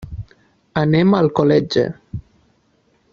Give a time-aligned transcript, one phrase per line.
[0.81, 1.85] Anem a Alcoletge.